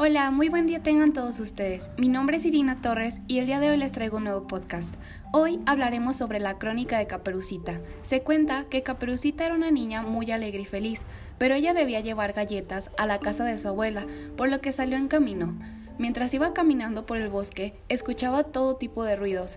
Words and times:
Hola, 0.00 0.30
muy 0.30 0.48
buen 0.48 0.68
día 0.68 0.80
tengan 0.80 1.12
todos 1.12 1.40
ustedes. 1.40 1.90
Mi 1.98 2.06
nombre 2.06 2.36
es 2.36 2.44
Irina 2.44 2.80
Torres 2.80 3.20
y 3.26 3.40
el 3.40 3.46
día 3.46 3.58
de 3.58 3.70
hoy 3.70 3.76
les 3.78 3.90
traigo 3.90 4.18
un 4.18 4.24
nuevo 4.24 4.46
podcast. 4.46 4.94
Hoy 5.32 5.58
hablaremos 5.66 6.14
sobre 6.14 6.38
la 6.38 6.56
crónica 6.56 6.98
de 6.98 7.08
Caperucita. 7.08 7.80
Se 8.02 8.22
cuenta 8.22 8.66
que 8.70 8.84
Caperucita 8.84 9.44
era 9.44 9.56
una 9.56 9.72
niña 9.72 10.02
muy 10.02 10.30
alegre 10.30 10.60
y 10.60 10.66
feliz, 10.66 11.04
pero 11.36 11.56
ella 11.56 11.74
debía 11.74 11.98
llevar 11.98 12.32
galletas 12.32 12.92
a 12.96 13.06
la 13.06 13.18
casa 13.18 13.42
de 13.42 13.58
su 13.58 13.66
abuela, 13.66 14.06
por 14.36 14.48
lo 14.48 14.60
que 14.60 14.70
salió 14.70 14.96
en 14.96 15.08
camino. 15.08 15.58
Mientras 15.98 16.32
iba 16.32 16.54
caminando 16.54 17.04
por 17.04 17.16
el 17.16 17.28
bosque, 17.28 17.74
escuchaba 17.88 18.44
todo 18.44 18.76
tipo 18.76 19.02
de 19.02 19.16
ruidos. 19.16 19.56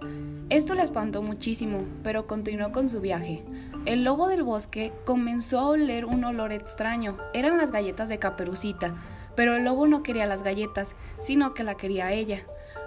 Esto 0.49 0.73
la 0.73 0.81
espantó 0.81 1.21
muchísimo, 1.21 1.85
pero 2.01 2.25
continuó 2.25 2.71
con 2.71 2.89
su 2.89 2.99
viaje. 2.99 3.43
El 3.85 4.03
lobo 4.03 4.27
del 4.27 4.41
bosque 4.41 4.91
comenzó 5.05 5.59
a 5.59 5.67
oler 5.67 6.03
un 6.03 6.23
olor 6.23 6.51
extraño. 6.51 7.15
Eran 7.35 7.59
las 7.59 7.71
galletas 7.71 8.09
de 8.09 8.17
Caperucita. 8.17 8.95
Pero 9.41 9.55
el 9.55 9.65
lobo 9.65 9.87
no 9.87 10.03
quería 10.03 10.27
las 10.27 10.43
galletas, 10.43 10.95
sino 11.17 11.55
que 11.55 11.63
la 11.63 11.73
quería 11.73 12.11
ella. 12.11 12.41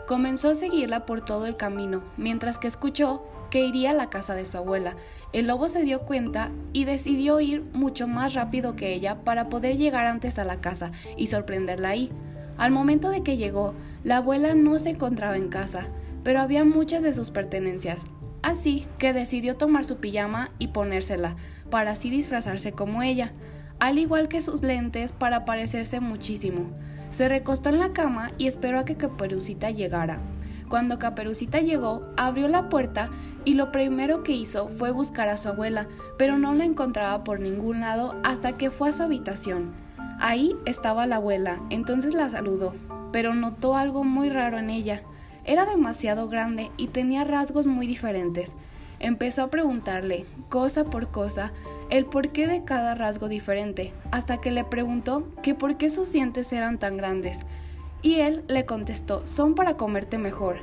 Comenzó 0.06 0.50
a 0.50 0.54
seguirla 0.54 1.04
por 1.04 1.20
todo 1.20 1.46
el 1.46 1.56
camino, 1.56 2.04
mientras 2.16 2.60
que 2.60 2.68
escuchó 2.68 3.24
que 3.50 3.66
iría 3.66 3.90
a 3.90 3.94
la 3.94 4.08
casa 4.08 4.36
de 4.36 4.46
su 4.46 4.58
abuela. 4.58 4.94
El 5.32 5.48
lobo 5.48 5.68
se 5.68 5.82
dio 5.82 6.02
cuenta 6.02 6.52
y 6.72 6.84
decidió 6.84 7.40
ir 7.40 7.64
mucho 7.72 8.06
más 8.06 8.34
rápido 8.34 8.76
que 8.76 8.94
ella 8.94 9.24
para 9.24 9.48
poder 9.48 9.78
llegar 9.78 10.06
antes 10.06 10.38
a 10.38 10.44
la 10.44 10.60
casa 10.60 10.92
y 11.16 11.26
sorprenderla 11.26 11.88
ahí. 11.88 12.12
Al 12.56 12.70
momento 12.70 13.10
de 13.10 13.24
que 13.24 13.36
llegó, 13.36 13.74
la 14.04 14.18
abuela 14.18 14.54
no 14.54 14.78
se 14.78 14.90
encontraba 14.90 15.36
en 15.36 15.48
casa, 15.48 15.88
pero 16.22 16.40
había 16.40 16.64
muchas 16.64 17.02
de 17.02 17.12
sus 17.12 17.32
pertenencias, 17.32 18.04
así 18.42 18.86
que 18.98 19.12
decidió 19.12 19.56
tomar 19.56 19.84
su 19.84 19.96
pijama 19.96 20.52
y 20.60 20.68
ponérsela, 20.68 21.34
para 21.68 21.90
así 21.90 22.10
disfrazarse 22.10 22.70
como 22.70 23.02
ella 23.02 23.32
al 23.78 23.98
igual 23.98 24.28
que 24.28 24.42
sus 24.42 24.62
lentes 24.62 25.12
para 25.12 25.44
parecerse 25.44 26.00
muchísimo. 26.00 26.70
Se 27.10 27.28
recostó 27.28 27.68
en 27.68 27.78
la 27.78 27.92
cama 27.92 28.32
y 28.38 28.46
esperó 28.46 28.78
a 28.78 28.84
que 28.84 28.96
Caperucita 28.96 29.70
llegara. 29.70 30.18
Cuando 30.68 30.98
Caperucita 30.98 31.60
llegó, 31.60 32.02
abrió 32.16 32.48
la 32.48 32.68
puerta 32.68 33.10
y 33.44 33.54
lo 33.54 33.70
primero 33.70 34.22
que 34.22 34.32
hizo 34.32 34.68
fue 34.68 34.90
buscar 34.90 35.28
a 35.28 35.36
su 35.36 35.48
abuela, 35.48 35.86
pero 36.18 36.38
no 36.38 36.54
la 36.54 36.64
encontraba 36.64 37.22
por 37.22 37.40
ningún 37.40 37.80
lado 37.80 38.14
hasta 38.24 38.56
que 38.56 38.70
fue 38.70 38.88
a 38.88 38.92
su 38.92 39.02
habitación. 39.02 39.74
Ahí 40.18 40.56
estaba 40.64 41.06
la 41.06 41.16
abuela, 41.16 41.60
entonces 41.70 42.14
la 42.14 42.28
saludó, 42.28 42.74
pero 43.12 43.34
notó 43.34 43.76
algo 43.76 44.04
muy 44.04 44.30
raro 44.30 44.58
en 44.58 44.70
ella. 44.70 45.02
Era 45.44 45.66
demasiado 45.66 46.28
grande 46.28 46.70
y 46.76 46.88
tenía 46.88 47.24
rasgos 47.24 47.66
muy 47.66 47.86
diferentes. 47.86 48.56
Empezó 49.04 49.42
a 49.42 49.50
preguntarle, 49.50 50.24
cosa 50.48 50.84
por 50.84 51.08
cosa, 51.08 51.52
el 51.90 52.06
porqué 52.06 52.46
de 52.46 52.64
cada 52.64 52.94
rasgo 52.94 53.28
diferente, 53.28 53.92
hasta 54.10 54.40
que 54.40 54.50
le 54.50 54.64
preguntó 54.64 55.28
que 55.42 55.54
por 55.54 55.76
qué 55.76 55.90
sus 55.90 56.10
dientes 56.10 56.50
eran 56.54 56.78
tan 56.78 56.96
grandes. 56.96 57.40
Y 58.00 58.20
él 58.20 58.44
le 58.48 58.64
contestó, 58.64 59.26
son 59.26 59.54
para 59.54 59.76
comerte 59.76 60.16
mejor. 60.16 60.56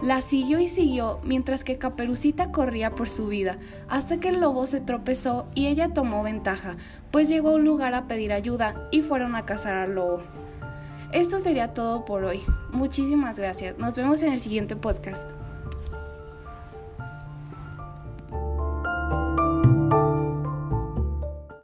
La 0.00 0.20
siguió 0.20 0.60
y 0.60 0.68
siguió 0.68 1.18
mientras 1.24 1.64
que 1.64 1.78
Caperucita 1.78 2.52
corría 2.52 2.94
por 2.94 3.08
su 3.08 3.26
vida, 3.26 3.58
hasta 3.88 4.20
que 4.20 4.28
el 4.28 4.38
lobo 4.38 4.68
se 4.68 4.80
tropezó 4.80 5.48
y 5.56 5.66
ella 5.66 5.92
tomó 5.92 6.22
ventaja, 6.22 6.76
pues 7.10 7.28
llegó 7.28 7.48
a 7.48 7.54
un 7.54 7.64
lugar 7.64 7.94
a 7.94 8.06
pedir 8.06 8.32
ayuda 8.32 8.88
y 8.92 9.02
fueron 9.02 9.34
a 9.34 9.44
cazar 9.44 9.74
al 9.74 9.96
lobo. 9.96 10.22
Esto 11.10 11.40
sería 11.40 11.74
todo 11.74 12.04
por 12.04 12.22
hoy. 12.22 12.42
Muchísimas 12.70 13.40
gracias. 13.40 13.76
Nos 13.76 13.96
vemos 13.96 14.22
en 14.22 14.34
el 14.34 14.40
siguiente 14.40 14.76
podcast. 14.76 15.28